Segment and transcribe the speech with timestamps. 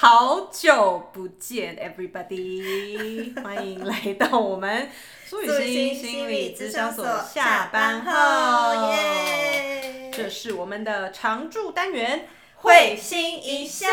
[0.00, 4.88] 好久不见，everybody， 欢迎来到我们
[5.26, 10.10] 苏雨欣心理咨商所下班后，耶！
[10.10, 13.88] 这是我们的常驻单元，会心一笑。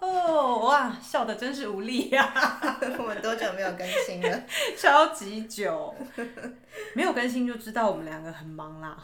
[0.00, 2.58] 哇，笑的真是无力呀！
[2.98, 4.42] 我们多久没有更新了？
[4.76, 5.94] 超级久，
[6.94, 8.98] 没有更新就知道我们两个很忙啦。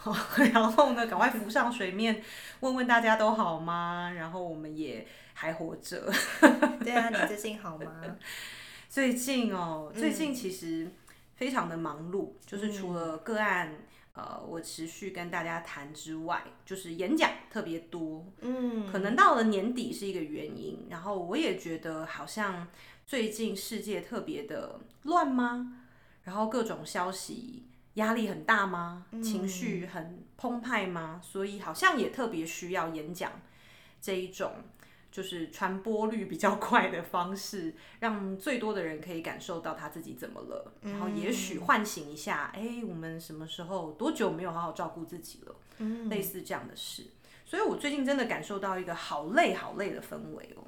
[0.52, 2.20] 然后呢，赶快浮上水面，
[2.58, 4.10] 问问大家都好吗？
[4.16, 5.06] 然后我们也
[5.38, 6.10] 还活着。
[6.82, 8.00] 对啊，你最近好吗？
[8.88, 10.90] 最近哦，最近其实
[11.34, 13.76] 非常的忙碌，就是除了个案。
[14.14, 20.86] 呃，我持续跟大家谈之外，就是演讲特别多，嗯，可能到了年底是一个原因。
[20.88, 22.66] 然后我也觉得好像
[23.06, 25.82] 最近世界特别的乱吗？
[26.24, 29.04] 然后各种消息压力很大吗？
[29.22, 31.20] 情绪很澎湃吗？
[31.22, 33.32] 所以好像也特别需要演讲
[34.00, 34.50] 这一种。
[35.16, 45.56] 就是传播率比较快的方式，让最多的人可以感受到他自己怎么了，然后也许唤醒一下，哎，我们什么时候多久没有好好照顾自己了？
[46.10, 47.04] 类似这样的事，
[47.46, 50.64] 所以我最近真的感受到一个好累好累的氛围哦。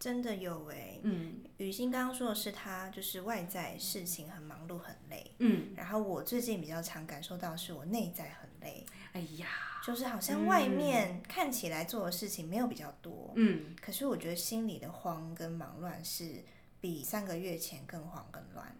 [0.00, 9.46] 真的有哎，嗯，雨欣刚刚说的是他就是外在事情很忙碌很累，嗯，然后我最近比较常感受到是我内在很累，哎呀，
[9.84, 16.42] 就是好像外面看起来做的事情没有比较多，嗯，可是我觉得心里的慌跟忙乱是
[16.80, 18.74] 比三个月前更慌更乱，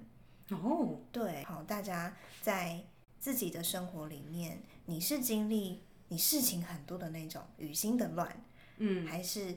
[0.48, 2.82] 哦，对，好，大家在
[3.18, 8.42] 自己的生活里面，你是经历你事情很多的那种雨欣的乱，
[8.78, 9.54] 嗯，还是？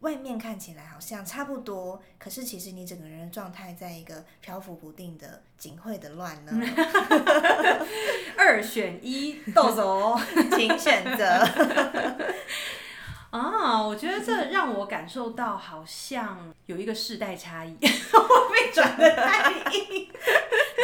[0.00, 6.52] 外面看起来好像差不多，可是其实你整个人的状态在一个漂浮不定的、警会的乱呢。
[8.36, 10.20] 二选一，豆总，
[10.54, 11.24] 请选择。
[13.30, 20.08] 啊，我觉得这让我感受到好像有一个世代差异，我被转的太硬。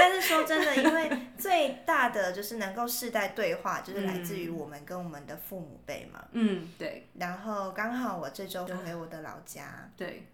[0.01, 6.25] 但是说真的，因为 最大的就是能够世代对话，就是来自于我们跟我们的父母辈嘛。
[6.33, 7.06] 嗯，对。
[7.19, 10.27] 然后刚好我这周回我的老家，对。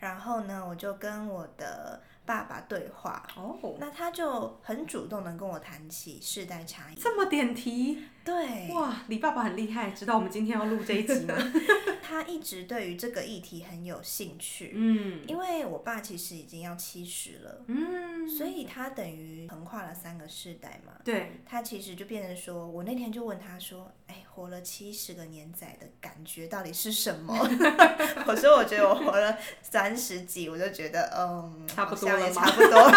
[0.00, 2.02] 然后呢，我就跟我的。
[2.26, 11.34] 爸爸对话哦，那他就很主动的跟我谈起世代差异，这么点题，对，哇，李爸爸很厉害，知道我们今天要录这一集吗？
[12.02, 27.32] 他一直对于这个议题很有兴趣，嗯，因为我爸其实已经要七十了，嗯，所以他等于横跨了三个世代嘛，对，他其实就变成说，我那天就问他说，哎，活了七十个年仔的感觉到底是什么？
[28.26, 32.10] 我说我觉得我活了三十几，我就觉得嗯，差不多。
[32.20, 32.90] 也差不多，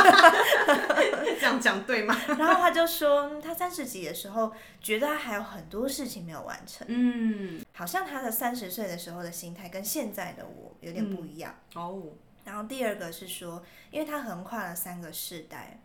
[1.39, 2.19] 这样讲对吗？
[2.37, 4.51] 然后他就说，他三十几的时候，
[4.81, 6.85] 觉得他还有很多事情没有完成。
[6.89, 11.55] 嗯，好像他的三十岁的时候的心态跟现在的我有点不一样。
[11.75, 12.01] 哦。
[12.43, 15.79] 然后第二个是说，因为他横跨了三个世代，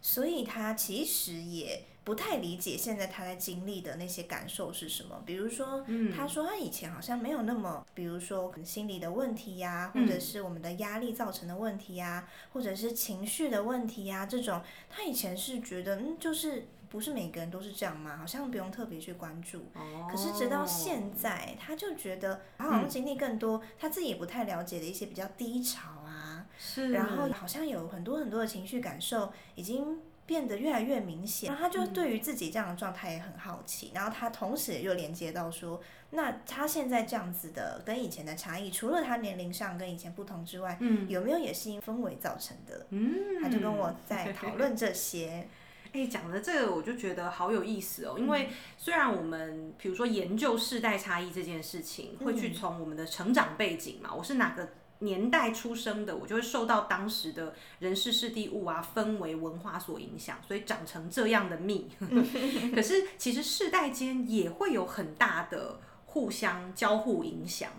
[0.00, 1.84] 所以他其实也。
[2.04, 5.82] 不太理解现在他在经历的那些感受是什么，比如说，
[6.14, 19.66] 他说他以前好像没有那么，比如说心理的问题呀，或者是我们的压力造成的问题呀，或者是情绪的问题呀，这种他以前是觉得，嗯，就是不是每个人都是这样吗，好像不用特别去关注。
[19.74, 20.06] 哦。
[20.08, 26.92] 可是直到现在，他就觉得他好像经历更多，他自己也不太了解的一些比较低潮啊，是。
[26.92, 29.98] 然后好像有很多很多的情绪感受已经。
[30.26, 35.78] 变得越来越明显，然后他就对于自己这样的状态也很好奇，然后他同时又连接到说，
[36.12, 42.86] 那他现在这样子的跟以前的差异，除了他年龄上跟以前不同之外，嗯，有没有也是因氛围造成的？
[42.88, 45.46] 嗯，他就跟我在讨论这些。
[45.94, 54.68] 哎，讲的这个我就觉得好有意思哦，因为虽然我们比如说研究世代差异这件事情，会去从我们的成长背景嘛，我是哪个？
[55.00, 61.90] 年代出生的，我就会受到当时的人事、事地、物啊、氛围、文化所影响，所以长成这样的命。
[62.74, 67.70] 可是其实世代间也会有很大的互相交互影响，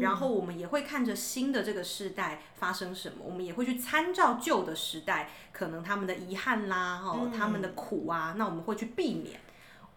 [0.00, 9.40] 然后我们也会看着新的这个时代发生什么，我们也会去参照旧的时代，可能他们的遗憾啦，哈，他们的苦啊，那我们会去避免。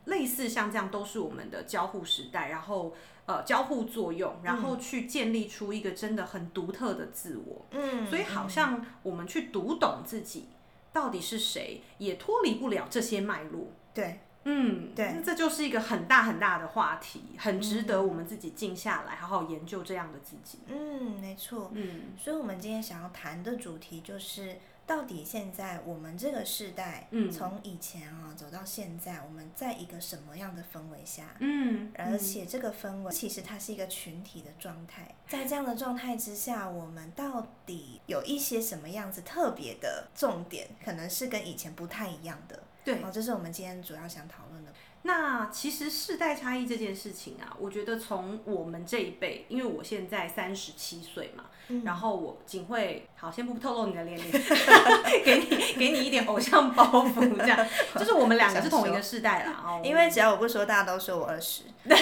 [0.06, 2.96] 类似像这样都是我们的交互时代，然后
[3.26, 7.68] 呃交互作用，然后去建立出一个真的很独特的自我。
[7.72, 10.48] 嗯，所以好像我们去读懂自己
[10.92, 13.68] 到底是谁，也脱离不了这些脉络。
[13.94, 20.60] 对，嗯，对，这就是一个很大很大的话题，很值得我们自己静下来好好研究这样的自己。
[20.68, 21.72] 嗯，没错。
[21.74, 24.58] 嗯，所以我们今天想要谈的主题就是。
[24.90, 31.36] 到底现在我们这个时代，嗯，从以前啊走到现在，我们在一个什么样的氛围下？
[31.38, 42.64] 嗯，而且这个氛围其实它是一个群体的状态，在这样的状态之下，我们到底有一些什么样子特别的重点，可能是跟以前不太一样的。
[42.84, 44.72] 对，哦，这是我们今天主要想讨论的。
[45.04, 51.46] 那其实世代差异这件事情啊，我觉得从我们这一辈，因为我现在三十七岁嘛，
[51.86, 54.30] 然后我仅会好，先不透露你的年龄，
[55.24, 57.66] 给你给你一点偶像包袱，这样，
[57.98, 59.64] 就是我们两个是同一个世代啦。
[59.66, 61.64] 哦，因为只要我不说，大家都说我二十。
[61.88, 61.98] 对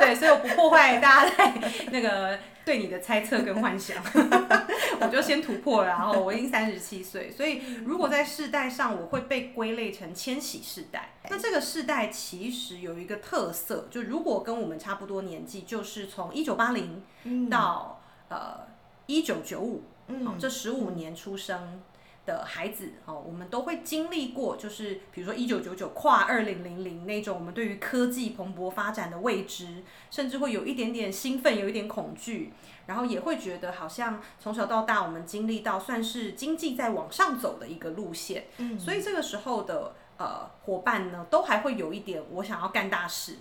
[0.00, 1.54] 对，所以我不破坏大家在
[1.90, 2.38] 那个。
[2.64, 4.02] 对你的猜测跟幻想，
[5.00, 5.88] 我就先突破了。
[5.88, 11.14] 然后我已经三十七岁，所以如果在世代上，我会被归类成千禧世代。
[11.28, 17.02] 那这个世代其实有一个特色，就如果跟我们差不多年纪，就是从一九八零
[17.50, 18.66] 到呃
[19.06, 19.82] 一九九五，
[20.38, 21.82] 这十五年出生。
[22.26, 32.52] 的孩子哦，我们都会经历过，就是比如说一九九九跨二零零零那种，我们对于科技蓬勃发展的未知，甚至会有一点点兴奋，有一点恐惧，
[32.86, 43.36] 然后也会觉得好像从小到大我们经历到算是经济在往上走的一个路线，嗯，所以这个时候的呃伙伴呢，都还会有一点我想要干大事。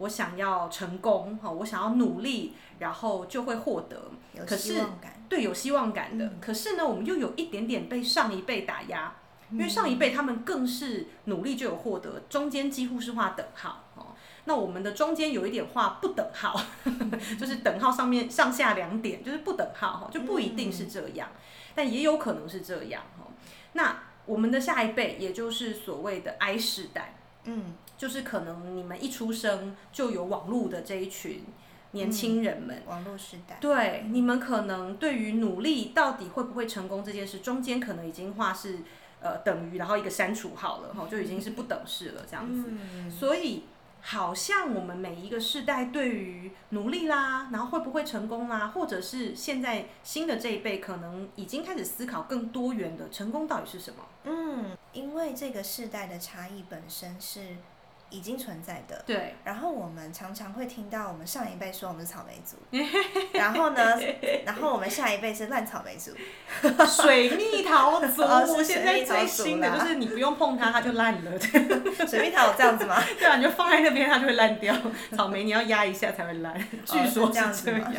[0.00, 4.10] 我想要成功，哈，我想要努力，然后就会获得。
[4.46, 4.82] 可是，
[5.28, 6.32] 对，有希望感的。
[6.40, 9.14] 可是呢，我们又有一点点被上一辈打压，
[9.50, 13.84] 因为上一辈他们更是努力就有获得，中间几乎是画等号。
[13.94, 14.06] 哦，
[14.46, 16.58] 那我们的中间有一点画不等号，
[17.38, 21.28] 就是等号上面上下两点，就是不等号，哈，就不一定是这样，
[21.74, 23.26] 但也有可能是这样，哈。
[23.74, 27.16] 那我们的下一辈，也就是所谓的 I 世代。
[27.44, 31.44] 嗯，就是可能你们一出生就有网络的这一群
[31.90, 38.78] 年轻人们，网络时代，对你们可能对于努力到底会不会成功这件事，中间可能已经画是
[39.20, 42.72] 呃等于，然后一个删除号了哈，就已经是不等式了这样子，
[43.10, 43.64] 所以。
[44.02, 53.98] 好像我们每一个世代对于努力啦，然后会不会成功啦，或者是现在新的这一辈可能已经开始思考更多元的成功到底是什么？
[54.24, 57.40] 嗯，因为这个世代的差异本身是。
[58.10, 59.34] 已经存在的，对。
[59.44, 62.56] 然后我们常常会听到我们上一辈说我们是草莓族，
[63.32, 63.98] 然后呢，
[64.44, 66.10] 然后我们下一辈是烂草莓族，
[66.86, 68.22] 水蜜桃族。
[68.62, 71.38] 现在最新的就是你不用碰它，它就烂了。
[72.06, 73.02] 水蜜桃有这样子吗？
[73.18, 74.74] 对啊，你就放在那边，它就会烂掉。
[75.16, 77.92] 草莓你要压一下才会烂，据说这样子吗？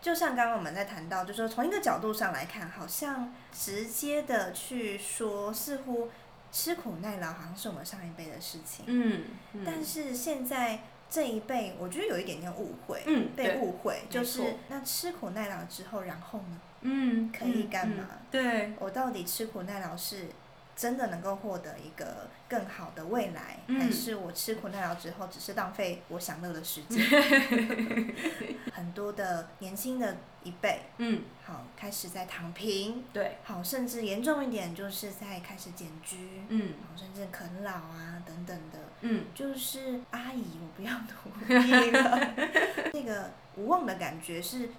[0.00, 6.10] 就像刚刚我们在谈到，就说从一个角度上来看，好像直接的去说，似乎。
[6.52, 9.24] 吃苦耐劳好像是我们上一辈的事情，嗯，
[9.64, 18.04] 但是现在这一辈，我觉得有一点点误会，嗯，被误会，就是那吃苦耐劳之后，然后呢，嗯，可以干嘛？
[18.30, 20.28] 对，我到底吃苦耐劳是？
[20.80, 27.04] 真的能够获得一个更好的未来，还是我吃苦耐劳之后只是浪费我享乐的时间？
[28.72, 42.34] 很多的年轻的一辈，嗯，好开始在躺平，对，好甚至严重一点就是在开始减居，嗯，好甚至啃老啊等等的，嗯，就是阿姨我不要努力了，
[42.94, 44.70] 那个无望的感觉是。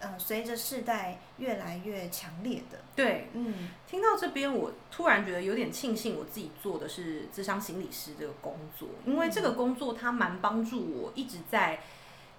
[0.00, 11.80] 呃，随着世代越来越强烈的，对，嗯，听到这边，我突然觉得有点庆幸，我自己做的是智商心理师这个工作，因为这个工作它蛮帮助我一直在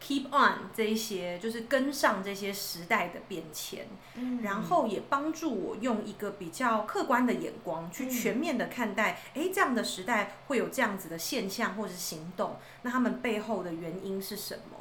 [0.04, 14.77] keep on 这一些，就是跟上这些时代的变迁，嗯，然后也帮助我用一个比较客观的眼光去全面的看待，哎，这样的时代会有这样子的现象或者是行动，那他们背后的原因是什么？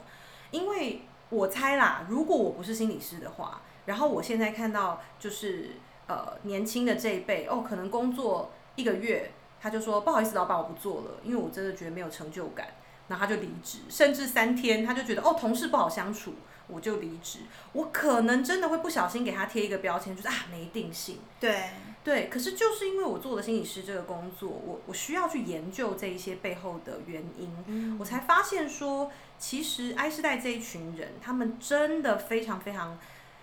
[0.56, 1.02] 因为。
[1.28, 5.72] 我猜啦，如果我不是心理师的话，然后我现在看到就是
[6.06, 12.68] 呃年轻的这一辈哦，可能工作一个月，他就说不好意思，老板我不做了，因为我真的觉得没有成就感，
[13.08, 16.34] 然后他就离职，甚至三天他就觉得哦同事不好相处，
[16.68, 17.40] 我就离职，
[17.72, 21.18] 我可能真的会不小心给他贴一个标签，就是啊没定性。
[21.40, 21.70] 对
[22.06, 29.10] 对，可是就是因为我做了心理师这个工作，我我需要去研究这一些背后的原因，我才发现说。
[29.38, 32.98] 其实，I 世代这一群人，他们真的非常非常，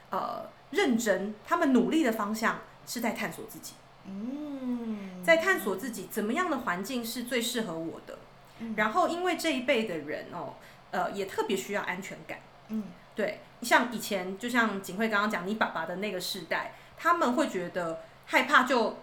[0.10, 1.36] 呃，认真。
[1.46, 3.74] 他们努力的方向是在探索自己，
[4.08, 8.18] 嗯，在探索自己怎么样的环境是最适合我的。
[8.76, 10.56] 然后，因为这一辈的人哦，
[10.90, 12.40] 呃，也特别需要安全感。
[12.70, 18.98] 嗯，对，像以前，就像景慧刚刚讲，你爸爸的那个世代，他们会觉得害怕就。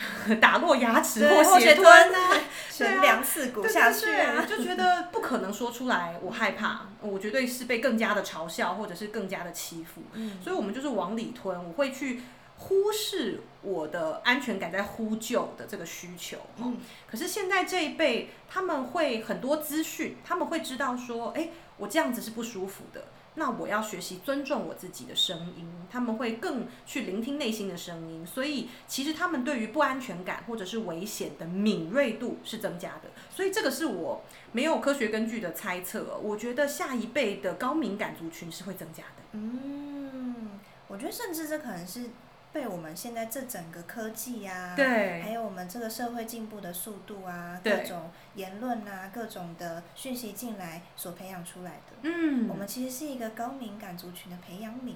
[0.40, 2.34] 打落牙齿或血吞 啊，
[2.70, 10.00] 悬梁刺骨下去啊，就觉得不可能说出来，我害怕，我绝对是被更加的嘲笑或者是更加的欺负，
[10.42, 11.62] 所以我们就是往里吞。
[11.62, 12.22] 我会去
[12.56, 16.38] 忽视我的安全感在呼救的这个需求。
[16.56, 23.04] 嗯，可是现在这一辈他们会很多资讯，他们会知道说，哎，我这样子是不舒服的。
[23.40, 33.10] 那我要学习尊重我自己的声音，他们会更去聆听内心的声音，所以其实他们对于不安全感或者是危险的敏锐度是增加的。
[33.30, 39.22] 所以这个是我没有科学根据的猜测，我觉得下一辈的高敏感族群是会增加的。
[39.32, 40.50] 嗯，
[40.86, 42.10] 我觉得甚至这可能是。
[42.52, 51.96] 被我们现在这整个科技呀，对，还有我们这个社会进步的速度啊，各种言论啊，各种的讯息进来所培养出来的。
[52.02, 54.94] 嗯，我们其实是一个高敏感族群的培养皿。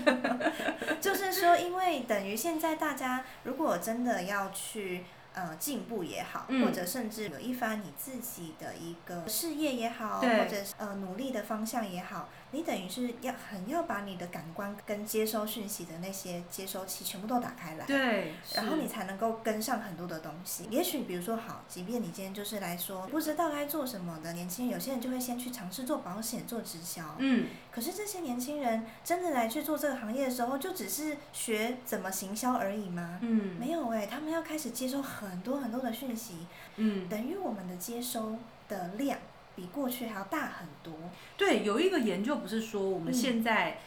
[1.00, 5.04] 就是说，因为等于现在大家如果真的要去。
[5.32, 20.66] 呃，进步也好，或者甚至有一番你自己的一个事业也好，或者呃努力的方向也好，你等于是要很要把你的感官跟接收讯息的那些接收器全部都打开来，对，然后你才能够跟上很多的东西。
[20.70, 33.18] 也许比如说好，即便你今天就是来说不知道该做什么的年轻人，有些人就会先去尝试做保险、做直销，嗯，可是这些年轻人真的来去做这个行业的时候，就只是学怎么行销而已吗？
[33.22, 35.30] 嗯，没有哎，他们要开始接收很。
[35.30, 36.34] 很多很多的讯息，
[36.74, 38.36] 嗯，等于我们的接收
[38.68, 39.16] 的量
[39.56, 40.92] 比过去还要大很多。
[41.36, 43.78] 对，有一个研究不是说我们现在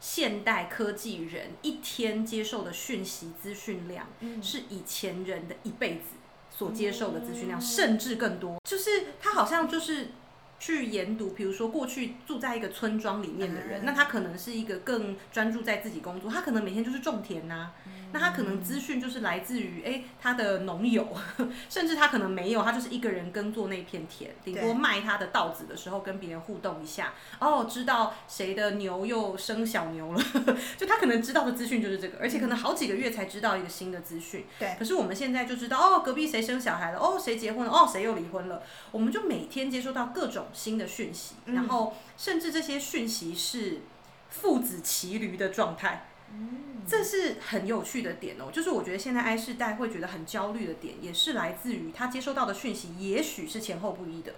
[0.00, 4.06] 现代科技人一天接受的讯息资讯量，
[4.42, 6.16] 是以前人的一辈子
[6.50, 8.58] 所接受的资讯量，甚至更多。
[8.64, 10.08] 就是他好像就是
[10.58, 17.70] 去研读，比如说过去住在一个村庄里面的人，那他可能是一个更专注在自己工作，他可能每天就是种田呐。
[18.12, 21.06] 那他可能资讯就是来自于哎他的农友，
[21.68, 30.22] 甚至他可能没有，他就是一个人耕作那片田，顶多卖他的稻子的时候跟别人互动一下，哦，知道谁的牛又生小牛了，
[30.76, 34.44] 就他可能知道的资讯就是这个，而且可能好几个月才知道一个新的资讯。
[34.58, 34.74] 对。
[34.78, 43.82] 可是我们现在就知道哦，隔壁谁生小孩了，哦，谁结婚了，哦，谁又离婚了，我们就每天接收到各种新的讯息，然后甚至这些讯息是
[44.28, 46.06] 父子骑驴的状态。
[46.86, 54.34] 这是很有趣的点哦，就是我觉得现在 I 世代会觉得很焦虑的点，也是来自于他接收到的讯息，也许是前后不一的。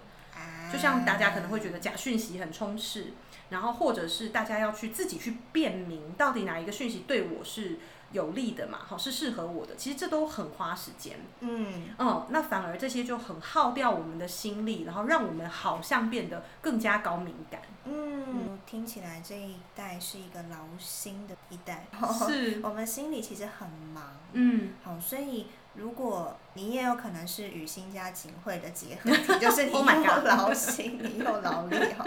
[0.71, 3.13] 就像大家可能会觉得假讯息很充斥，
[3.49, 7.79] 然后或者是大家要去自己去辨明，到底哪一个讯息对我是。
[8.13, 11.17] 有利的嘛，好是适合我的，其实这都很花时间。
[11.41, 17.59] 嗯嗯，那反而这些就很耗掉我们的心力，然后让我们好像变得更加高敏感。
[17.83, 21.87] 嗯，听起来这一代是一个劳心的一代，
[22.25, 24.03] 是我们心里其实很忙。
[24.31, 32.05] 嗯，好，所以如果你也有可能是与心加警会的结合体，就是 你又劳心，你又劳力哈。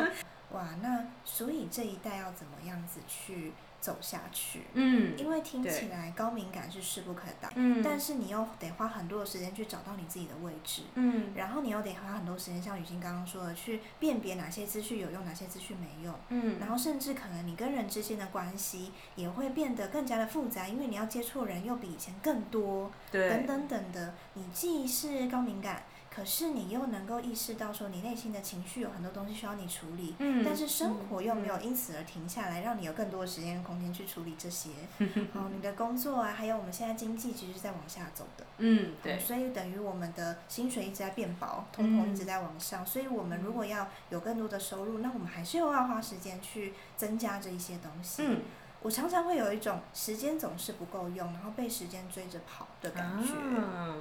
[0.52, 3.52] 哇，那所以这一代要怎么样子去？
[3.86, 25.84] 走下去，嗯，因为听起来高敏感是势不可挡，嗯，但是你又得花很多的时间去找到你自己的位置，嗯，然后你又得花很多时间，像雨欣刚刚说的，去辨别哪些资讯有用，哪些资讯没用，嗯，然后甚至可能你跟人之间的关系也会变得更加的复杂，因为你要接触人又比以前更多，对，等等等的，你既是高敏感。
[26.16, 34.70] 可是你又能够意识到说，你内心的情绪有很多东西需要你处理，嗯，但是生活又没有因此而停下来，让你有更多的时间空间去处理这些。
[35.34, 48.22] 哦，你的工作啊，还有我们现在经济其实是在往下走的，嗯，对，所以等于我们的薪水一直在变薄，通膨一直在往上，所以我们如果要有更多的收入，那我们还是又要花时间去增加这一些东西。
[48.24, 48.40] 嗯。
[48.82, 53.32] 我常常会有一种时间总是不够用，然后被时间追着跑的感觉。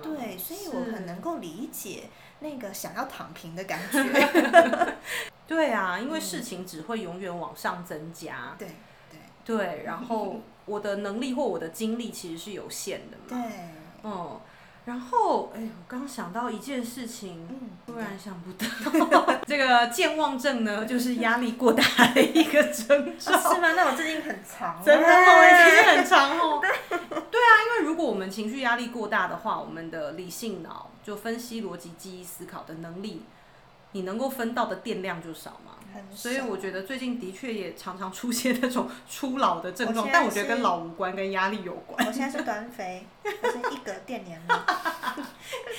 [0.02, 4.94] 对，所以我很能够理解那个想要躺平的感觉。
[5.48, 8.56] 对啊，因为事情只会永远往上增加。
[8.58, 8.68] 对
[9.10, 13.44] 对对，然后我的能力或我的精力其实是有限的嘛。
[13.44, 13.52] 对，
[14.04, 14.40] 嗯。
[14.86, 17.48] 然后，哎，我刚想到一件事情，
[17.88, 19.40] 突然想不到。
[19.48, 23.36] 这个健忘症呢，就是压力过大的一个征兆。
[23.36, 23.74] 是吗？
[23.76, 24.80] 那我最近很长。
[24.86, 26.62] 真的哦，其实很长哦。
[26.62, 26.70] 对。
[27.86, 33.22] 如果我们情绪压力过大的话，我们的理性脑就分析、逻辑、记忆、思考的能力，
[33.92, 35.74] 你能够分到的电量就少嘛。
[36.14, 42.06] 所以我觉得最近的确也常常出现那种初老的症状，但我觉得跟老无关，跟压力有关。
[42.08, 44.66] 我现在是端飞，我是一格电年了。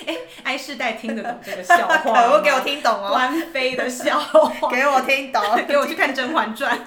[0.44, 3.10] 哎世代听得懂这个笑话可， 给我听懂哦。
[3.10, 6.78] 端飞的笑话， 给我听懂，给我去看《甄嬛传》。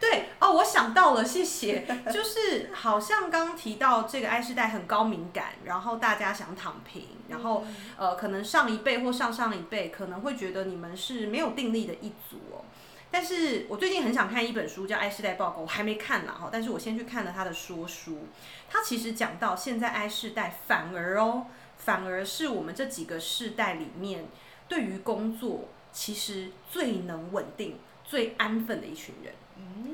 [0.00, 1.86] 对对哦，我想到了，谢谢。
[2.10, 7.64] 就是好像刚提到这个 I 世代很高敏感，然后大家想躺平，然后
[7.98, 12.64] 呃，可能上一辈或上上一辈可能会觉得你们是没有定力的一组哦。
[13.10, 16.48] 但是我最近很想看一本书，叫《爱世代报告》，我还没看呢哈。
[16.50, 18.26] 但是我先去看了他的说书，
[18.70, 24.28] 他其实讲到现在爱世代反而哦，反而是我们这几个世代里面，
[24.66, 29.34] 对于工作其实最能稳定、最安分的一群人。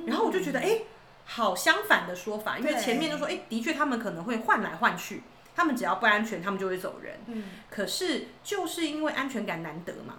[0.06, 0.80] 然后我就觉得，哎，
[1.24, 5.22] 好相反的说法，因为前面就说，哎，的确他们可能会换来换去，
[5.54, 7.18] 他们只要不安全，他们就会走人。
[7.26, 10.16] 嗯，可是就是因为安全感难得嘛。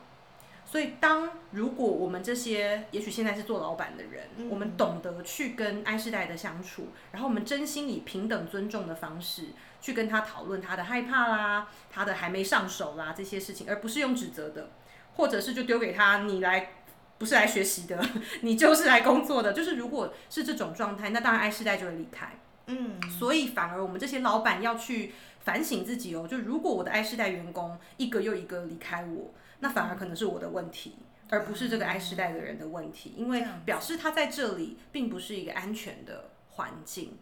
[0.70, 9.46] 所以，当如果我们这些也许现在是做老板的人，我们懂得去跟 I 世代的相处，然后我们真心以平等尊重的方式
[9.80, 14.72] 去跟他讨论他的害怕啦，他的还没上手啦这些事情，而不是用指责的，
[15.16, 16.72] 或者是就丢给他你来
[17.17, 18.03] 不是来学习的，
[18.41, 22.38] 你就是来工作的，就是如果是这种状态，那当然 I 世代就会离开。
[22.67, 29.33] 嗯，所以反而我们这些老板要去反省自己哦，就如果我的 I 世代员工一个又一个离开我。
[29.59, 30.93] 那反而可能是我的问题，
[31.31, 37.17] 而不是这个 I 世代的人的问题，因为表示他在这里并不是一个安全的环境。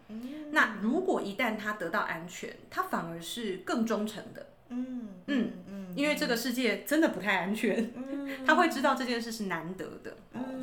[0.51, 4.47] 那如果一旦他得到安全，他反而是更忠诚的。
[4.69, 7.91] 嗯嗯嗯，因为这个世界真的不太安全，
[8.45, 10.17] 他会知道这件事是难得的。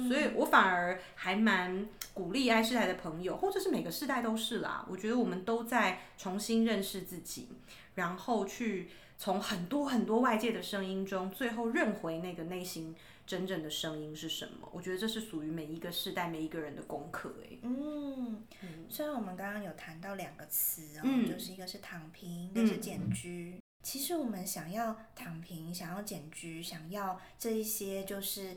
[0.09, 4.87] 所以我反而还蛮鼓励 I 世代的朋友，或者是每个世代都是啦。
[4.91, 7.49] 我觉得我们都在重新认识自己，
[7.95, 8.89] 然后去。
[9.19, 12.93] 从很多很多外界的声音中，最后认回那个内心
[13.25, 14.69] 真正的声音是什么？
[14.73, 17.33] 我觉得这是属于每一个世代每一个人的功课。
[17.45, 18.43] 哎，嗯，
[18.89, 23.62] 虽然我们刚刚有谈到两个词哦，就是一个是躺平，一个是简居。
[23.83, 28.57] 其实我们想要躺平，想要减居，想要这一些，就是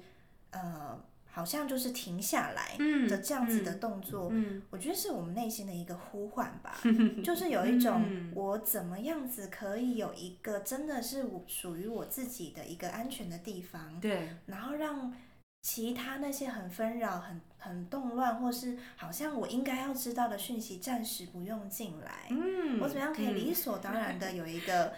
[0.51, 1.03] 呃。
[1.35, 2.77] 好像就是停下来
[3.09, 6.79] 的这样子的动作，嗯我觉得是我们内心的一个呼唤吧，
[7.25, 15.13] 就是有一种我怎么样子可以有一个真的是属于我自己的一个安全的地方，对，然后让
[15.61, 23.93] 其他那些很纷扰、很很动乱，或是好像我应该要知道的讯息暂时不用进来，嗯，我怎么样可以理所当。
[23.93, 24.93] 然的有一个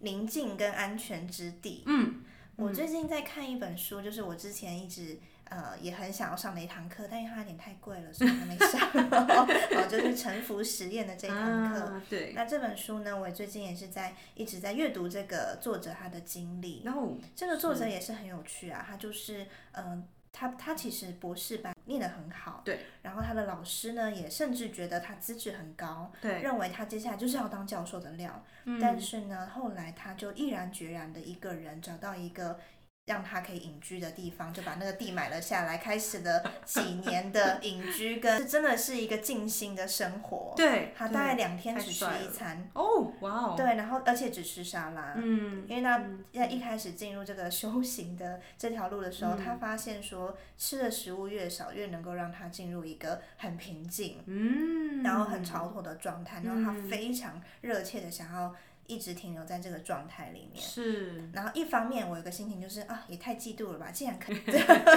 [0.00, 1.82] 宁静跟安全之地？
[1.86, 2.22] 嗯，
[2.56, 5.18] 我最近在看一本书，就是我之前一直。
[5.50, 8.90] 呃，也很想要上的一堂课，但因为它有点太贵了，所以还没上。
[9.10, 12.00] 哦，就是沉浮实验的这堂课。
[12.08, 12.32] 对。
[12.34, 16.80] 那这本书呢，我最近也是在一直在阅读这个作者他的经历。
[16.82, 22.60] 然后这个作者也是很有趣啊，他就是嗯，他他其实博士班念得很好。
[22.64, 22.80] 对。
[23.00, 28.44] 然后他的老师呢，也甚至觉得他资质很高，对，认为他接下来就是要当教授的料。
[28.64, 28.78] 嗯。
[28.80, 32.58] 但是呢，后来他就毅然决然的一个人找到一个。
[33.06, 40.54] 让他可以隐居的地方，就把那个地买了下来，开始了几年的隐居，跟真的是一个静心的生活。
[40.56, 42.66] 对，他大概两天只吃一餐。
[42.72, 43.54] 哦，哇哦。
[43.56, 45.12] 对，然后而且只吃沙拉。
[45.16, 45.66] 嗯。
[45.68, 58.54] 因为他在一开始进入这个修行的这条路的时候，他发现说，吃的食物越少，越能够让他进入一个很平静，嗯，然后很超脱的状态，然后他非常热切的想要。
[58.86, 61.30] 一直停留在这个状态里面，是。
[61.32, 63.90] 然后一方面，我有个心情就是啊，也太嫉妒了吧！
[63.92, 64.36] 竟然可以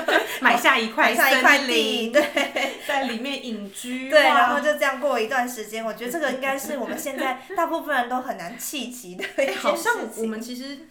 [0.41, 2.21] 买下一块下一块地，对，
[2.87, 5.83] 在里面隐居，对，然后就这样过一段时间。
[5.85, 10.87] 我觉得这个应该是我们现在大部分人都很难企及的一件好像我们其实。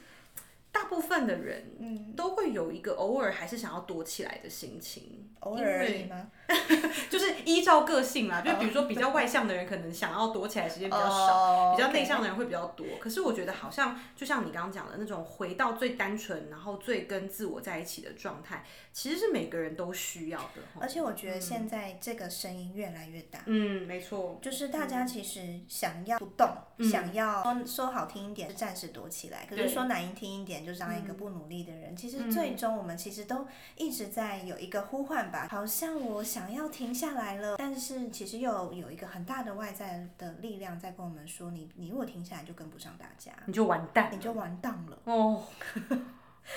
[0.73, 6.27] 大部分的人，嗯，都会有一个偶尔还是想要躲起来的心情，偶尔而已吗？
[7.11, 12.87] 就是依照个性啦，就比如说比较外向的人，可能想要躲起来时间比较少；比较内向的人会比较多。
[13.01, 20.63] 可是我觉得好像就像你刚刚讲的那种，回到最单纯，然后最跟自我在一起的状态，其实是每个人都需要的。
[20.81, 26.49] 而且我觉得现在这个声音越来越大，嗯，没错，就是大家其实想要不动，
[26.91, 30.67] 想要说说好听一点是暂时躲起来，可是说难听一点。
[30.67, 45.43] 就当一个不努力的人，其实最终我们其实都一直在有一个呼唤吧，好像我想要停下来了，但是其实又有一个很大的外在的力量在跟我们说，你你如果停下来就跟不上大家，你就完蛋，你就完蛋了哦。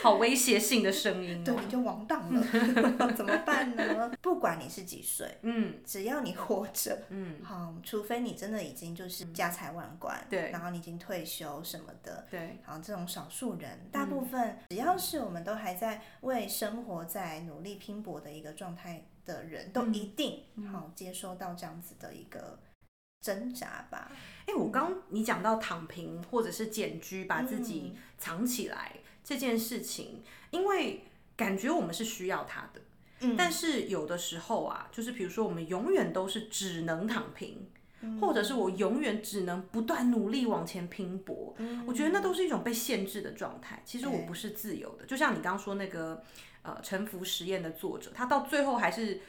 [0.04, 2.44] 好威胁性的声音， 对，你就完蛋了，
[3.18, 4.12] 怎么办呢？
[4.22, 22.60] 不管你是几岁，嗯，只要你活着，嗯，好，除非你真的已经就是家财万贯，对，然后你已经退休什么的，对，好，这种少数人，大部分只要是我们都还在为生活在努力拼搏的一个状态的人，都一定好接收到这样子的一个
[23.22, 24.12] 挣扎吧。
[24.46, 28.98] 哎，我刚你讲到躺平或者是简居，把自己藏起来。
[29.22, 31.04] 这件事情，因为
[31.36, 32.82] 感觉我们是需要他的，
[33.20, 37.70] 嗯，但是有的时候啊，就是比如说我们永远都是只能躺平，
[38.20, 41.56] 或者是我永远只能不断努力往前拼搏，
[41.86, 43.84] 我觉得那都是一种被限制的状态。
[43.86, 46.24] 其实我不是自由的，就像你刚刚说那个
[46.64, 49.22] 呃沉浮实验的作者，他到最后还是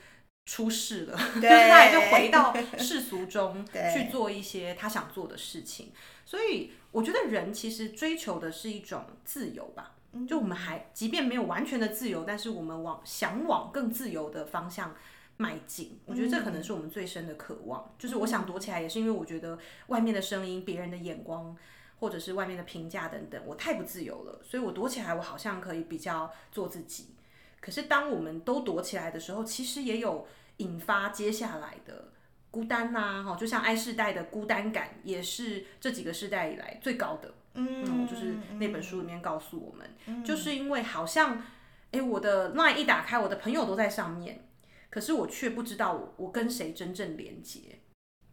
[0.46, 3.64] 出事了， 就是他还是回到世俗中
[3.94, 5.92] 去做一些他想做的事情。
[6.24, 9.96] 所以我觉得人其实追求的是一种自由吧，
[10.28, 14.94] 就我们还即便没有完全的自由，但是我们往想往更自由的方向。
[15.36, 17.94] 迈进，我觉得这可能是我们最深的渴望。
[17.98, 21.56] 就是我想躲起来，也是因为我觉得外面的声音、别人的眼光，
[21.98, 24.38] 或者是外面的评价等等，我太不自由了。
[24.44, 27.14] 所以我躲起来，我好像可以比较做自己。
[27.60, 32.12] 可是当我们都躲起来的时候，其实也有引发接下来的
[32.50, 33.22] 孤单呐。
[33.22, 37.34] 哈，就像 I 世代的孤单感，也是这几个世代以来最高的。
[37.54, 41.42] 嗯，就是那本书里面告诉我们，就是因为好像，
[41.90, 44.46] 哎，我的 line 一打开，我的朋友都在上面。
[44.88, 47.78] 可是我却不知道我跟谁真正连接，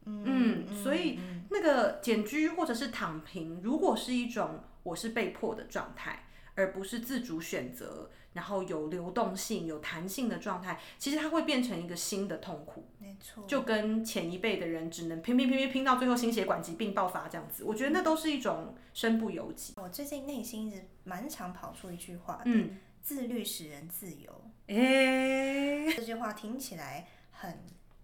[0.06, 1.20] 嗯，所以
[1.52, 6.27] 那个简居或者是躺平，如果是一种我是被迫的状态，
[6.58, 19.76] 而不是自主选择，然后有流动性、有弹性的状态，其实它会变成一个新的痛苦，没错，就跟前一辈的人只能拼拼拼拼拼到最后心血管疾病爆发这样子，我觉得那都是一种身不由己。
[19.78, 22.80] 我最近内心一直蛮常跑出一句话，嗯。
[23.04, 27.58] 自律使人自由，诶，这句话听起来很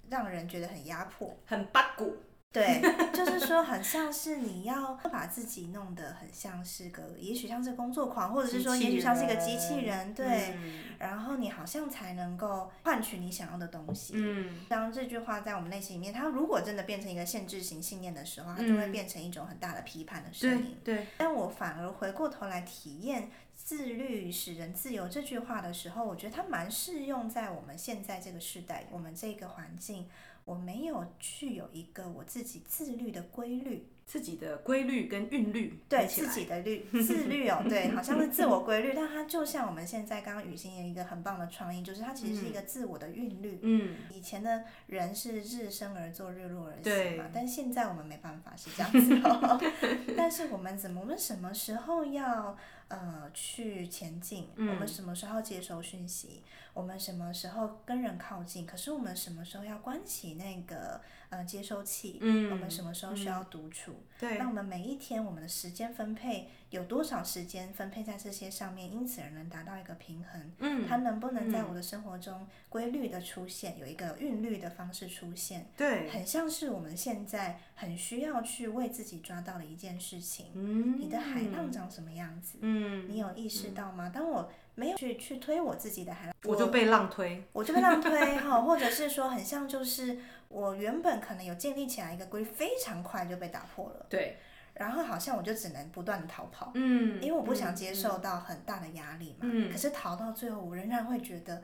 [0.09, 2.15] 让人觉得很压迫，很八股。
[2.53, 2.79] 对，
[3.11, 10.53] 就是说很像是你要把自己弄得很像是个，也许像是工作狂，或者是说也许像是一个机器人，对。
[10.99, 14.13] 然后你好像才能够换取你想要的东西。
[14.15, 14.61] 嗯。
[14.69, 20.77] 当这句话在我们内心里面，它如果真的变成一个限制型信念的时候，它就会变成一种很大的批判的声音。
[20.83, 21.07] 对。
[21.17, 30.07] 但我反而回过头来体验“自律使人自由”这句话的时候，我觉得它蛮适用在我们现在这个时代，我们这个环境。
[30.45, 43.59] 我没有具有一个我自己自律的规律，自己的规律跟韵律，对自己的律 自律哦，对，好像是自我规律，但它就像我们现在刚刚雨欣有一个很棒的创意，就是它其实是一个自我的韵律。
[43.61, 49.59] 嗯，以前的人是日升而作，日落而息嘛，但现在我们没办法是这样子哦。
[50.15, 52.57] 但是我们怎么，我们什么时候要
[52.89, 54.47] 呃去前进？
[54.57, 56.43] 我们什么时候接收讯息？
[56.73, 58.65] 我们什么时候跟人靠近？
[58.65, 60.99] 可是我们什么时候要关起那个
[61.33, 62.17] 呃接收器？
[62.21, 63.93] 嗯，我们什么时候需要独处？
[64.19, 68.91] 对，那我们每一天我们的时间分配有多少时间分配在这些上面？
[68.91, 70.51] 因此而能达到一个平衡。
[70.59, 75.67] 嗯，它能不能在我的生活中规律的出现，有一个韵律的方式出现？
[75.75, 80.47] 对，很像是我们现在很需要去为自己抓到的一件事情。
[80.53, 82.59] 嗯，你的海浪长什么样子？
[82.61, 84.09] 嗯，你有意识到吗？
[84.09, 94.05] 当我没有去去推我自己的海浪，我就被浪推，我就被浪推哈， 或者是说很像就是我原本可能有建立起来一个规律，非常快就被打破了。
[94.09, 94.37] 对，
[94.73, 99.39] 然后好像我就只能不断的逃跑，嗯，因为我不想接受到很大的压力嘛。
[99.41, 99.71] 嗯。
[99.71, 101.61] 可是逃到最后，我仍然会觉得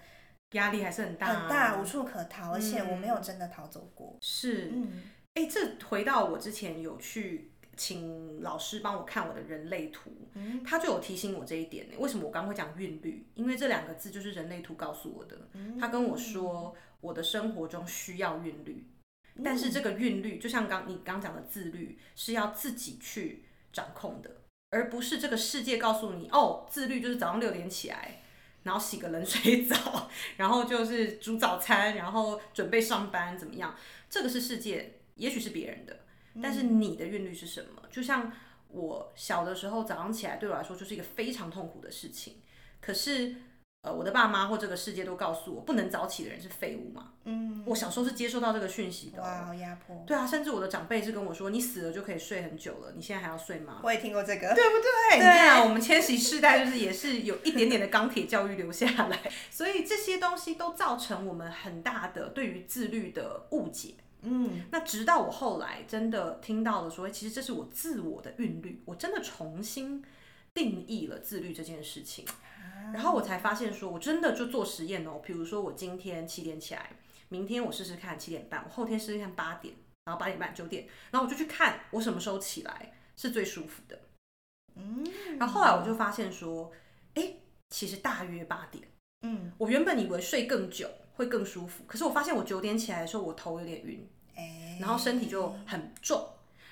[0.52, 4.16] 压力还是很大，很大，无处可逃，而且我没有真的逃走过。
[4.22, 7.52] 是，嗯，哎，这回到我之前有去。
[7.80, 10.12] 请老师帮我看我的人类图，
[10.66, 11.96] 他就有提醒我这一点呢。
[11.98, 13.26] 为什么我刚会讲韵律？
[13.36, 15.48] 因为这两个字就是人类图告诉我的。
[15.80, 18.86] 他跟我说，我的生活中需要韵律，
[19.46, 24.30] 但是这个韵律就像刚你刚讲的自律，是要自己去掌控的，
[24.72, 28.24] 而不是这个世界告诉你哦，自律就是早上六点起来，
[28.64, 33.74] 然后洗个冷水澡， 然后就是煮早餐，然后准备上班怎么样？
[34.10, 35.98] 这个是世界，也许是别人的。
[36.42, 37.82] 但是你的韵律是什么？
[37.92, 38.32] 就像
[38.70, 42.36] 我小的时候，早上起来对我来说就是一个非常痛苦的事情。
[42.80, 43.36] 可是，
[43.82, 47.14] 呃，我的爸妈或这个世界都告诉我，不能早起的人是废物嘛。
[47.26, 47.64] 嗯。
[47.66, 49.22] 我小时候是接受到这个讯息的。
[49.22, 50.04] 哇，好压迫。
[50.08, 54.76] 对啊，甚至我的长辈是跟我说：“你死了就可以睡很久了，你现在还要睡吗？”我也听过这个，对不
[55.12, 55.20] 对？
[55.20, 63.96] 对啊，我们千禧世代就是也是有一点点的钢铁教育留下来，所以这些东西都造成我们很大的对于自律的误解。
[64.22, 70.04] 嗯，那直到我后来真的听到了说，其实这是我自我的韵律，我真的重新
[70.54, 72.26] 定义了自律这件事情，
[72.94, 76.92] 然后我才发现说，我真的就做实验哦，比如说我今天七点起来，
[77.30, 84.00] 明天我试试看七点半，我后天试试看八点，然后八点半九点，然后我就去看我什么时候起来是最舒服的，
[84.76, 85.02] 嗯，
[85.38, 86.74] 然后后来我就发现说，
[87.14, 87.36] 哎，
[87.70, 88.86] 其实大约八点，
[89.22, 90.90] 嗯，我原本以为睡更久。
[91.20, 94.08] 会更舒服，可是我发现我九点起来的时候，我头有点晕，
[94.80, 96.26] 然后身体就很重。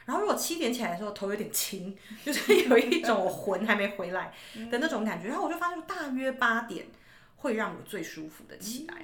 [0.05, 4.33] 然后如果七点起来的时候，头有点轻，就是 有一种我魂还没回来
[4.71, 5.27] 的那种感觉。
[5.27, 6.87] 然后我就发现大约八点
[7.35, 8.95] 会让我最舒服的起来。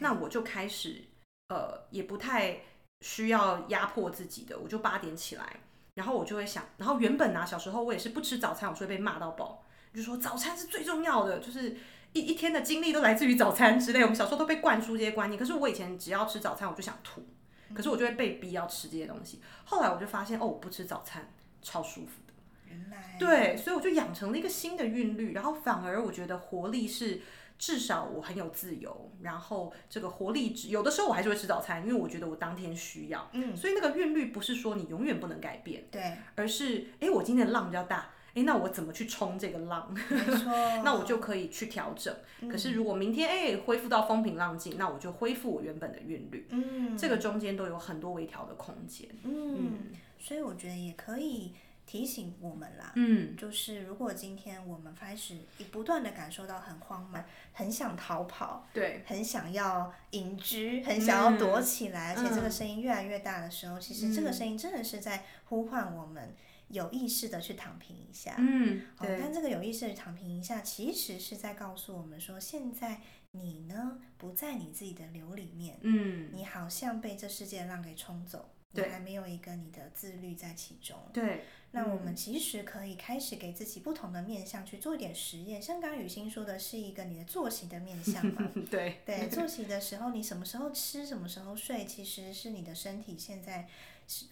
[0.00, 1.04] 那我就开始
[1.50, 2.58] 呃，也不太
[3.02, 5.60] 需要压迫自己的，我就八点起来，
[5.96, 11.76] 然后我就会想，然后原本啊小时候我也是不吃早餐，我会被骂到爆，就说早餐是最重要的，就是。
[12.12, 14.02] 一一天的精力都来自于早餐之类。
[14.02, 17.26] 我们小时候都被灌输这些观念，可是我以前只要吃早餐我就想吐，
[17.74, 19.40] 可是我就会被逼要吃这些东西。
[19.64, 22.32] 后来我就发现，哦，我不吃早餐超舒服的。
[22.66, 23.16] 原来。
[23.18, 27.20] 对，所以我就养成了一个新的韵律，然后反而我觉得活力是。
[27.60, 33.28] 至少我很有自由，然后这个活力值，有的时候我还是会吃早餐，因为我觉得我当天需要。
[33.32, 39.92] 嗯，所以那个韵律不是说你永远不能改变，对，而是哎，我今天的浪比较大，哎，那我怎么去冲这个浪？
[39.92, 40.52] 没错，
[40.84, 42.14] 那我就可以去调整。
[42.50, 46.46] 可是如果明天哎恢复到风平浪静，那我就恢复我原本的韵律。
[46.50, 49.08] 嗯，这个中间都有很多微调的空间。
[49.24, 51.52] 嗯，所以我觉得也可以。
[51.90, 55.38] 提醒我们啦，嗯，就是如果今天我们开始
[55.72, 66.34] 不断的感受到很慌忙，很想逃跑，对，很想要隐居，很想要躲起来，而且这个声音越来越大的时候，其实这个声音真的是在呼唤我们
[66.68, 69.18] 有意识的去躺平一下，嗯，对。
[69.20, 73.00] 但这个有意识的躺平一下，其实是在告诉我们说，现在
[73.32, 78.50] 你呢不在你自己的流里面，嗯，你好像被这世界浪给冲走。
[78.70, 80.94] 你还没有一个你的自律在其中。
[81.10, 85.60] 对，那我们其实可以开始给自己不同的面向去做一点实验。
[85.60, 88.52] 像刚刚雨欣说的是一个你的作息的面向嘛？
[88.70, 93.66] 对对，作息的时候你什么时候吃，什么时候睡，其实是你的身体现在。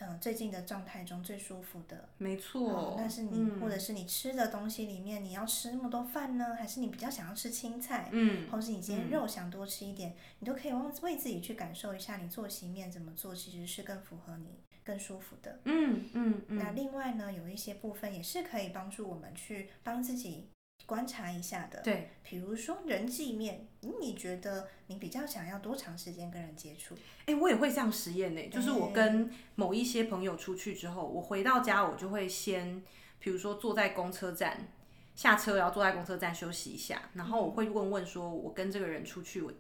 [0.01, 2.95] 嗯，最近的状态中最舒服的，没错。
[2.97, 8.09] 那是你，或者是你吃的东西里面，你要吃那么多饭呢，还是你比较想要吃青菜？
[8.13, 15.61] 嗯，或是你今天肉想多吃一点，你都可以为为自己去感受一下，你作息面怎么做，其实是更符合你、更舒服的。
[15.65, 16.59] 嗯嗯嗯。
[16.59, 20.49] 那另外呢，有一些部分也是可以帮助我们去帮自己。
[20.85, 26.95] 观察一下的，对，比如说人际面，你觉得你比较想要多长时间跟人接触？
[27.25, 32.83] 哎，我也会这样实验呢，就是我跟某一些朋友出去之后，我回到家，我就会先，
[33.19, 34.69] 比如说坐在公车站
[35.15, 39.53] 下车，然后坐在公车站休息一下，然后我会问问说，我跟这个人出去，我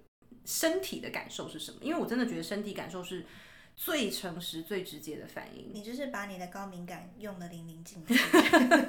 [0.44, 1.78] 身体的感受是什么？
[1.82, 3.26] 因为我真的觉得身体感受是。
[3.76, 8.14] 最诚实、最直接的反应，你就是把你的高敏感用的淋漓尽致，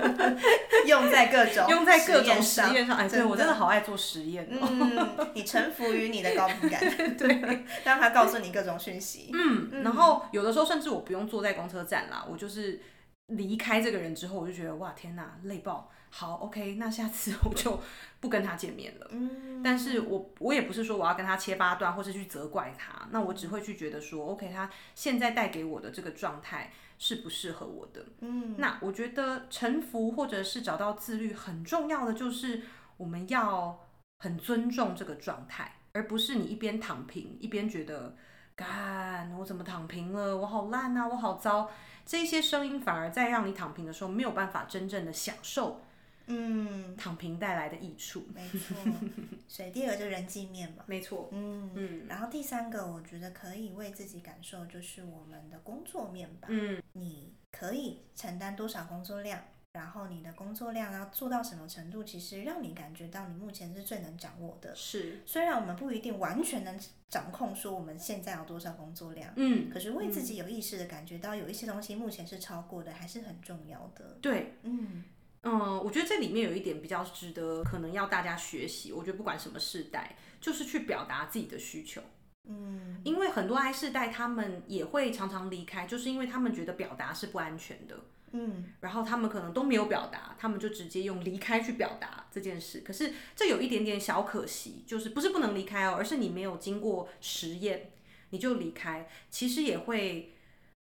[0.88, 2.96] 用在各种用在各种实验上。
[2.98, 4.48] 哎，对我真的好爱做实验。
[4.50, 6.80] 嗯，你臣服于你的高敏感，
[7.18, 9.30] 对， 让他告诉你各种讯息。
[9.34, 12.80] 嗯，然后有的时候甚至我不用坐在公车站啦，我就是
[13.28, 15.92] 离开这个人之后，我就觉得哇，天哪，累爆。
[16.10, 17.80] 好，OK，那下次我就
[18.22, 19.08] 不跟他见面了。
[19.12, 23.08] 嗯，但是我我也不是说我要跟他切八段，或是去责怪他。
[23.12, 28.06] 那我只会去觉得说，OK，他现在带给我的这个状态是不适合我的？
[28.22, 32.64] 嗯，那我觉得臣服或者是找到自律很重要的就是
[32.96, 33.86] 我们要
[34.20, 38.16] 很尊重这个状态，而不是你一边躺平一边觉得，
[38.58, 40.36] 干我怎么躺平了？
[40.36, 41.70] 我好烂啊，我好糟。
[42.04, 45.80] 这些声音反而在让你躺平的时候没有办法真正的享受。
[46.26, 48.76] 嗯，躺平带来的益处，没错。
[49.48, 51.30] 所以第二个就是人际面嘛，没错。
[51.32, 56.48] 嗯嗯，然后第三个我觉得可以为自己感受，就是我们的工作面吧。
[56.50, 59.40] 嗯，你可以承担多少工作量，
[59.78, 64.76] 然后你的工作量要做到什么程度，其实让你感觉到你目前是最能掌握的。
[64.76, 74.18] 是，虽然我们不一定完全能掌控说我们现在有多少工作量，嗯，可是为自己有意识的感觉到有一些东西目前是超过的，还是很重要的。
[74.22, 75.04] 对，嗯。
[75.44, 78.92] 嗯，我觉得这里面有一点比较值得，可能要大家学习。
[78.92, 82.02] 我觉得不管什么世代，就是去表达自己的需求。
[82.50, 87.98] 嗯，因为很多 I 世代他们也会常常离开，就是因为他们觉得表达是不安全的。
[88.32, 92.82] 嗯，然后他们可能都没有表达，他们就直接用离开去表达这件事。
[92.82, 97.92] 可是这有一点点小可惜，就是不是不能离开哦，而是你没有经过实验
[98.30, 100.34] 你就离开，其实也会。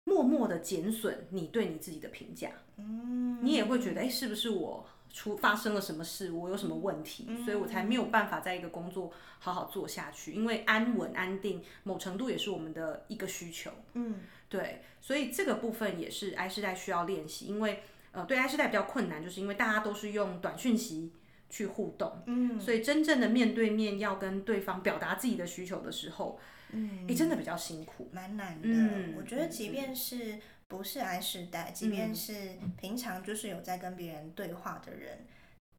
[0.04, 10.32] 默默的减损你对你自己的评价，嗯，你也会觉得，哎，是不是我出发生了什么事，我有什么问题，所以我才没有办法在一个工作好好做下去。
[10.32, 14.22] 因为安稳安定，某程度也是我们的一个需求，嗯，
[14.52, 17.46] 对，所以这个部分也是 I 世代需要练习。
[17.46, 21.14] 因为呃，对 I 世代比较困难，就是因为大家都是用短讯息
[21.48, 26.38] 去互动，嗯，所以真正的面对面要跟对方表达自己的需求的时候。
[26.74, 28.68] 嗯，你真的比较辛苦，蛮难的。
[29.16, 30.38] 我觉得，即便是
[30.68, 35.26] 不是 I 世代，即便是平常就是有在跟别人对话的人，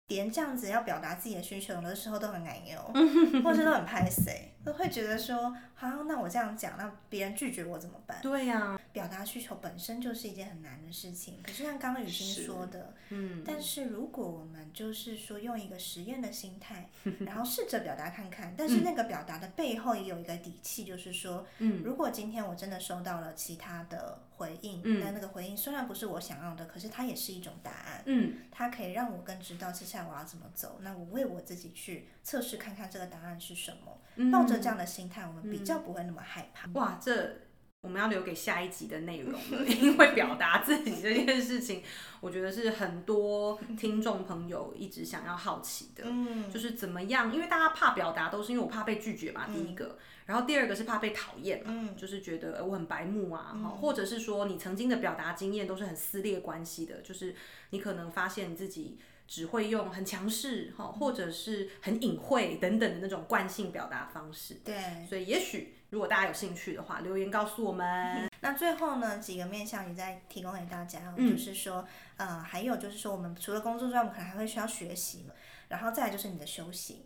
[0.09, 2.79] 连这样子要表达自己的需求，有的时候都很难用，
[3.43, 4.52] 或是都很拍谁。
[4.63, 8.19] 都会觉得说，好，那我这样讲，那别人拒绝我怎么办？
[8.21, 11.39] 对呀，表达需求本身就是一件很难的事情。
[11.43, 30.79] 可是像刚刚雨欣说的，嗯，但是如果我们就是说用一个实验的心态，然后试着表达看看，但是那个表达的背后也有一个底气，就是说，嗯，如果今天我真的收到了其他的回应，嗯，那那个回应虽然不是我想要的，可是它也是一种答案，嗯，它可以让我更知道接下来我要怎么走。
[30.81, 33.99] 那我为我自己去测试看看这个答案是什么。
[34.31, 36.69] 抱着这样的心态，我们比较不会那么害怕。
[36.73, 37.37] 哇，这
[37.81, 41.83] 我们要留给下一集的内容了， 因为表达自己这件事情，
[42.21, 46.03] 我觉得是很多听众朋友一直想要好奇的。
[46.05, 47.33] 嗯，就是怎么样？
[47.33, 49.47] 因为大家怕表达，都是因为我怕被拒绝嘛。
[49.53, 57.35] 第一个，然后第二个是怕被讨厌嘛，就是觉得我很白目啊，哈，或者是说你曾经的表达经验都是很撕裂关系的，就是
[57.71, 58.97] 你可能发现你自己。
[59.27, 64.55] 只会用很强势哈，或者是很隐晦等等的那种惯性表达方式。
[64.63, 68.29] 对，所以也许如果大家有兴趣的话，留言告诉我们。
[68.41, 75.25] 那最后呢，几个面向也再提供给大家，就是说，呃，还有就是说，我们除了工作之外，我们可能还会需要学习，
[75.69, 77.05] 然后再来就是你的休息。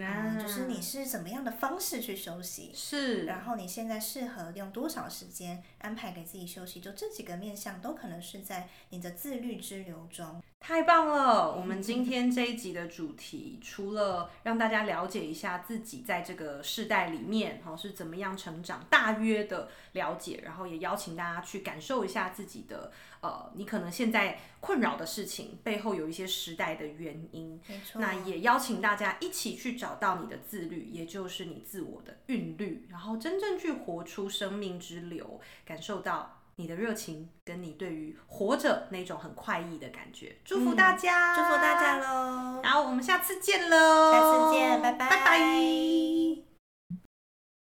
[0.00, 2.70] 啊，就是你是怎么样的方式去休息？
[2.72, 6.80] 是，然后你现在适合用多少时间安排给自己休息？
[6.80, 10.40] 就这几个面向都可能是在你的自律之流中。
[10.60, 11.50] 太棒了！
[11.54, 22.92] 我们 今天这一集的主题，除了让大家了解一下自己在这个世代里面哈是怎么样成长，大约的了解，然后也邀请大家去感受一下自己的。
[23.20, 28.00] 呃，你可能现在困扰的事情背后有一些时代的原因，没错。
[28.00, 40.36] 那也邀请大家一起去找到你的自律，也就是你自我的韵律，然后真正去活出生命之流，感受到你的热情，跟你对于活着那种很快意的感觉。
[40.44, 42.60] 祝福大家，祝福大家喽！
[42.64, 46.47] 然后我们下次见喽，下次见，拜拜，拜拜。